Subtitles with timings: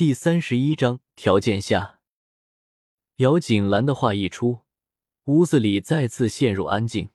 [0.00, 2.00] 第三十一章条件下。
[3.16, 4.60] 姚锦兰的话一出，
[5.24, 7.10] 屋子里再次陷入安静。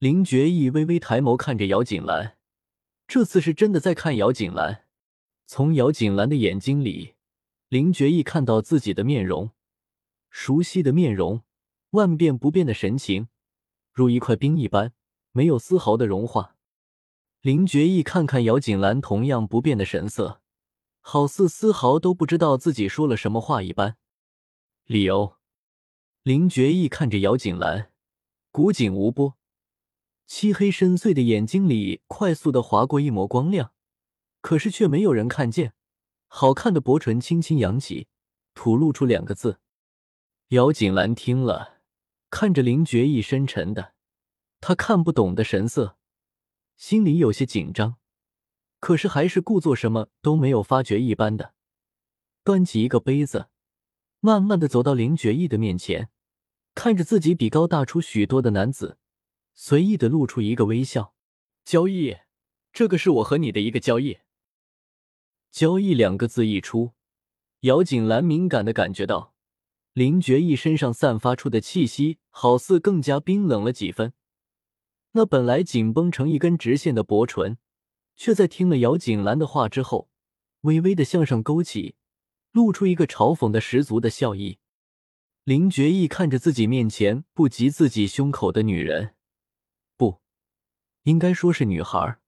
[0.00, 2.36] 林觉意微微抬眸看着姚锦兰，
[3.06, 4.86] 这次是真的在看姚锦兰。
[5.46, 7.14] 从姚锦兰的眼睛里，
[7.68, 9.52] 林觉意看到自己的面容，
[10.28, 11.44] 熟悉的面容，
[11.90, 13.28] 万变不变的神情，
[13.92, 14.92] 如一块冰一般，
[15.30, 16.56] 没有丝毫的融化。
[17.42, 20.41] 林觉意看看姚锦兰同样不变的神色，
[21.02, 23.98] 好似丝毫都不知道自己说了什么话一般。
[24.86, 25.36] 理由，
[26.22, 27.92] 林觉意看着姚锦兰，
[28.50, 29.36] 古井无波。
[30.26, 33.72] 漆黑深邃的眼睛里快速的划过一抹光亮，
[34.40, 35.74] 可是却没有人看见。
[36.28, 38.08] 好看的薄唇轻轻扬起，
[38.54, 39.60] 吐露出两个字。
[40.48, 41.80] 姚锦兰听了，
[42.30, 43.94] 看着林觉意深沉的、
[44.60, 45.98] 他看不懂的神色，
[46.76, 47.96] 心里有些紧张，
[48.82, 51.54] 可是还是故作什么都没有发觉一般的，
[52.42, 53.46] 端起一个杯子，
[54.18, 56.10] 慢慢的走到林觉意的面前，
[56.74, 58.98] 看着自己比高大出许多的男子。
[59.54, 61.14] 随意的露出一个微笑，
[61.64, 62.16] 交易，
[62.72, 64.18] 这个是我和你的一个交易。
[65.52, 66.90] 交易两个字一出，
[67.60, 69.32] 姚锦兰敏感的感觉到
[69.92, 74.12] 林觉意身上散发出的气息，好似更加冰冷了几分。
[75.12, 77.58] 那本来紧绷成一根直线的薄唇，
[78.16, 80.08] 却在听了姚锦兰的话之后，
[80.62, 81.96] 微微的向上勾起，
[82.52, 84.58] 露出一个嘲讽的十足的笑意。
[85.44, 89.14] 林觉意看着自己面前不及自己胸口的女人。
[89.96, 90.20] 不
[91.02, 92.18] 应该说是女孩，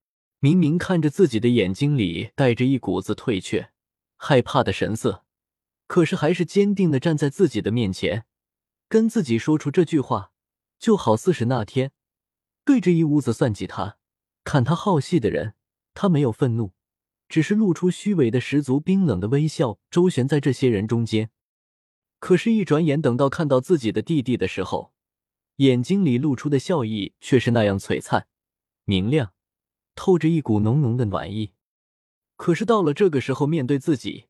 [0.41, 3.71] 明明看着自己的眼睛里带着一股子退却、
[4.17, 5.25] 害怕的神色，
[5.87, 8.27] 可是还是坚定的站在自己的面前，
[8.89, 10.33] 跟自己说出这句话，
[10.81, 11.93] 就好似是那天
[12.65, 13.99] 对着一屋子算计他、
[14.43, 15.55] 看他好戏的人，
[15.95, 16.73] 他没有愤怒，
[17.29, 21.31] 只是露出虚伪的、十足冰冷的微笑，周旋在这些人中间。
[22.19, 24.93] 可是，一转眼等到看到自己的弟弟的时候，
[25.57, 28.27] 眼睛里露出的笑意却是那样璀璨。
[28.85, 29.33] 明亮，
[29.95, 31.53] 透着一股浓浓的暖意。
[32.37, 34.27] 可是到了这个时候，面对自己，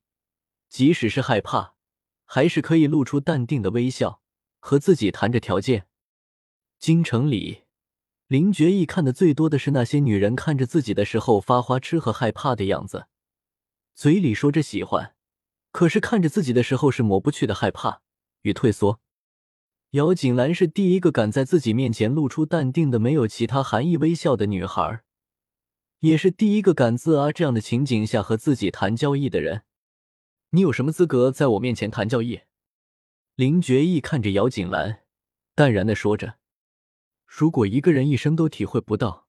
[0.69, 1.75] 即使是害怕，
[2.25, 4.21] 还是可以露出淡定的微笑，
[4.61, 5.87] 和自己谈着条件。
[6.79, 7.64] 京城里，
[8.29, 13.07] 林觉意看的最多的是那些女人看着自己的时候发花痴和害怕的样子，
[13.95, 15.15] 嘴里说着喜欢，
[15.71, 18.01] 可是看着自己的时候是抹不去的害怕
[18.43, 19.01] 与退缩。
[19.91, 25.03] 姚锦兰是第一个敢在自己面前露出淡定的、没有其他含义微笑的女孩，
[26.01, 29.63] 也是第一个敢自啊这样的情景下和自己谈交易的人。
[30.51, 32.41] 你有什么资格在我面前谈交易？
[33.37, 35.03] 林觉意看着姚锦兰，
[35.55, 36.39] 淡然的说着
[37.37, 39.27] ：“如果一个人一生都体会不到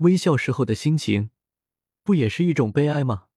[0.00, 1.30] 微笑时候的心情，
[2.02, 3.28] 不也是一种悲哀吗？”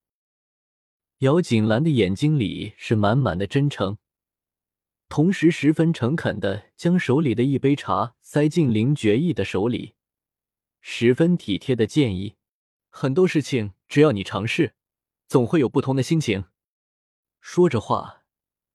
[1.20, 3.98] 姚锦兰的眼睛里是满满的真诚。
[5.08, 9.96] 同时，十分诚恳的将手里的一杯茶塞进林觉意的手里，
[10.82, 12.36] 十分体贴的建议
[12.92, 14.74] ：“很多事情，只要你尝试，
[15.30, 16.44] 总会有不同的心情。”
[17.40, 18.26] 说着话，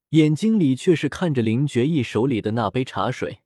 [0.08, 3.40] 眼睛里却是看着林觉意手里的那杯茶水。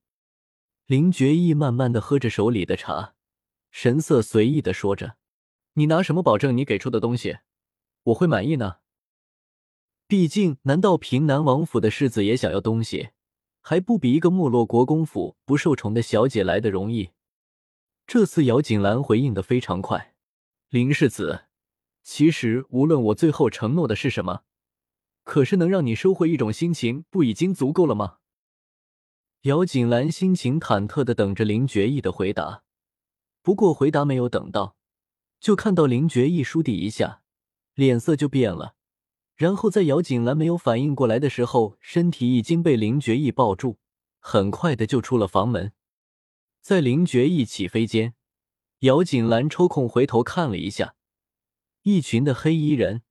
[0.86, 3.14] 林觉意慢慢的喝着手里的茶，
[3.72, 5.16] 神色随意的说着
[5.74, 7.38] ：“你拿什么保证你给出的东西，
[8.04, 8.76] 我会满意呢？”
[10.06, 13.08] 毕竟，难道平南王府的世子也想要东西，
[13.60, 17.10] 还不比一个没落国公府不受宠的小姐来的容易？
[18.06, 20.14] 这次姚锦兰回应的非常快。
[20.68, 21.46] 林世子，
[22.04, 24.42] 其实无论我最后承诺的是什么，
[25.24, 28.18] 可是能让你收回一种心情，不已经足够了吗？
[29.46, 32.64] 姚锦兰心情忐忑的等着林觉意的回答，
[33.42, 34.76] 不过回答没有等到，
[35.38, 37.22] 就看到林觉意倏地一下，
[37.74, 38.74] 脸色就变了。
[39.36, 43.78] 然后在姚锦兰没有反应过来的时候，身体已经被林觉意抱住，
[44.18, 45.72] 很快的就出了房门。
[46.60, 48.14] 在林觉意起飞间，
[48.80, 50.96] 姚锦兰抽空回头看了一下，
[51.82, 53.02] 一群的黑衣人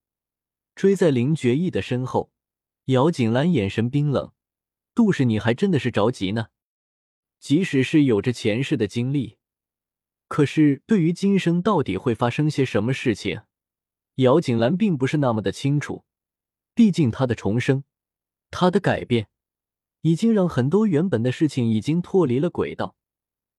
[0.76, 2.34] 追在林觉意的身后。
[2.88, 4.34] 姚锦兰眼神冰冷
[4.96, 6.48] ：“杜氏，你还真的是着急呢。
[7.40, 9.38] 即使是有着前世的经历，
[10.28, 13.42] 可是对于今生到底会发生些什么事情，
[14.16, 16.06] 姚锦兰并不是那么的清楚。”
[16.74, 17.84] 毕竟他的重生，
[18.52, 19.28] 他的改变，
[20.02, 22.96] 已经让很多原本的事情已经脱离了轨道，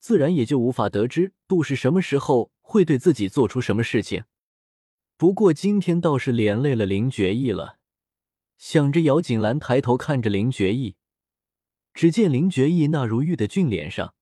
[0.00, 4.24] 自然也就无法得知杜氏什么时候会对自己做出什么事情。
[5.16, 7.78] 不过今天倒是连累了林觉意了。
[8.58, 10.96] 想着，姚锦兰抬头看着林觉意，
[11.96, 14.14] 只见林觉意那如玉的俊脸上，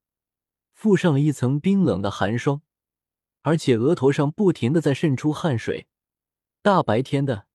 [0.72, 2.62] 附上了一层冰冷的寒霜，
[3.42, 5.88] 而且额头上不停的在渗出汗水。
[6.62, 7.46] 大白天的。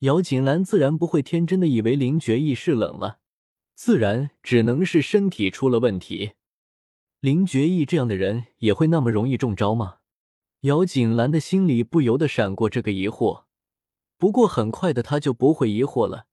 [0.00, 3.20] 姚锦兰自然不会天真的以为林觉意是冷了，
[3.74, 6.32] 自然只能是身体出了问题。
[7.20, 10.00] 林觉意这样的人也会那么容易中招吗？
[10.60, 13.44] 姚锦兰的心里不由得闪过这个疑惑。
[14.18, 16.26] 不过很快的，他就不会疑惑了，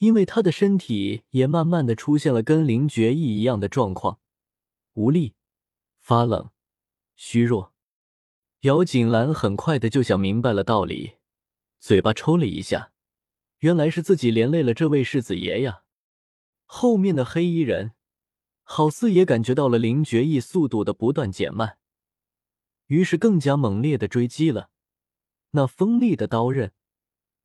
[0.00, 4.18] 因为他的身体也慢慢的出现了跟林觉意一样的状况：
[4.94, 5.34] 无力、
[5.98, 6.50] 发冷、
[7.16, 7.74] 虚弱。
[8.60, 11.16] 姚锦兰很快的就想明白了道理。
[11.78, 12.92] 嘴巴抽了一下，
[13.58, 15.82] 原来是自己连累了这位世子爷呀！
[16.64, 17.92] 后面的黑衣人
[18.62, 21.76] 好似也感觉到了林觉意速度的不断减慢，
[22.86, 24.70] 于是更加猛烈的追击了。
[25.50, 26.72] 那锋利的刀刃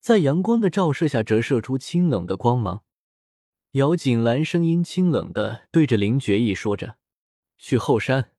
[0.06, 2.84] 在阳光的照射下折射出清冷的光芒。
[3.72, 6.98] 姚锦兰声音清冷的对着林觉意说着
[7.58, 8.30] ：“去后山。”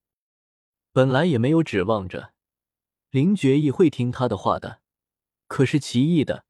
[0.95, 2.35] 本来也没有指望着
[3.11, 4.81] 林觉意会听他的话的。
[5.49, 6.45] 可是奇异的，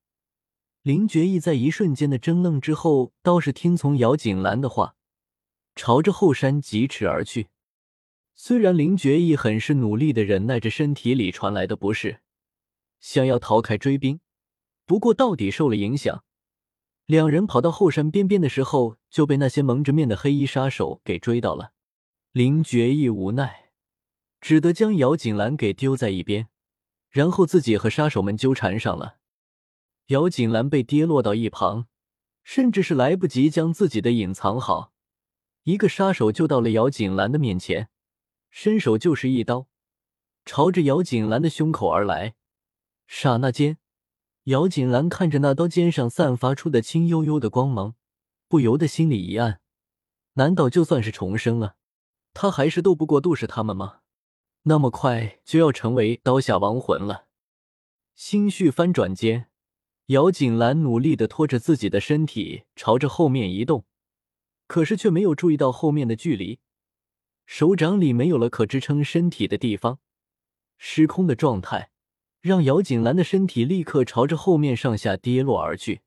[0.82, 4.96] 林觉意在一瞬间的怔愣之后，倒是听从姚锦兰的话，
[5.74, 7.48] 朝着后山疾驰而去。
[8.34, 12.20] 虽然林觉意很是努力的忍耐着身体里传来的不适，
[13.00, 14.20] 想要逃开追兵，
[14.86, 16.24] 不过到底受了影响。
[17.04, 21.72] 两人跑到后山边边的时候，就被那些蒙着面的黑衣杀手给追到了。
[22.32, 23.70] 林觉意无奈，
[24.40, 26.48] 只得将姚锦兰给丢在一边。
[27.10, 29.16] 然后自己和杀手们纠缠上了，
[30.08, 31.86] 姚锦兰被跌落到一旁，
[32.42, 34.92] 甚至是来不及将自己的隐藏好，
[35.62, 37.88] 一个杀手就到了姚锦兰的面前，
[38.50, 39.68] 伸手就是一刀，
[40.44, 42.34] 朝着姚锦兰的胸口而来。
[43.06, 43.78] 刹那间，
[44.46, 47.96] 姚锦兰看着那刀尖上散发出的青幽幽的光芒，
[48.46, 49.60] 不由得心里一暗：
[50.34, 51.75] 难道就算是重生了，
[52.32, 54.02] 他还是斗不过杜氏他们吗？
[54.62, 57.26] 那么快就要成为刀下亡魂了，
[58.14, 59.48] 心绪翻转间，
[60.06, 63.84] 姚锦兰努力的拖着自己的身体朝着后面移动，
[64.69, 66.60] 可是却没有注意到后面的距离，
[67.46, 69.99] 手掌里没有了可支撑身体的地方，
[70.78, 71.90] 失空的状态
[72.46, 76.02] 让姚锦兰的身体立刻朝着后面上下跌落而去。